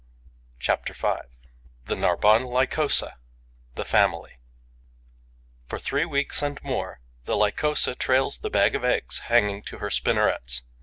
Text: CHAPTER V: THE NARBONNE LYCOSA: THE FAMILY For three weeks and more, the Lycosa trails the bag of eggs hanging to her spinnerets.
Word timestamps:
CHAPTER 0.57 0.95
V: 0.95 1.13
THE 1.85 1.95
NARBONNE 1.95 2.45
LYCOSA: 2.45 3.17
THE 3.75 3.85
FAMILY 3.85 4.39
For 5.67 5.77
three 5.77 6.05
weeks 6.05 6.41
and 6.41 6.59
more, 6.63 7.01
the 7.25 7.35
Lycosa 7.37 7.93
trails 7.93 8.39
the 8.39 8.49
bag 8.49 8.73
of 8.73 8.83
eggs 8.83 9.19
hanging 9.29 9.61
to 9.65 9.77
her 9.77 9.91
spinnerets. 9.91 10.63